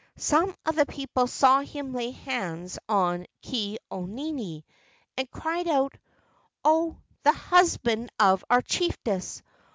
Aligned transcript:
Some 0.17 0.55
of 0.65 0.75
the 0.75 0.87
people 0.87 1.27
saw 1.27 1.59
him 1.59 1.93
lay 1.93 2.09
hands 2.09 2.79
on 2.89 3.27
Ke 3.47 3.75
au 3.91 4.07
nini, 4.07 4.65
and 5.15 5.29
cried 5.29 5.67
out: 5.67 5.93
"Oh, 6.65 6.97
the 7.21 7.33
husband 7.33 8.09
of 8.19 8.43
our 8.49 8.63
chief 8.63 8.97
ess! 9.05 9.43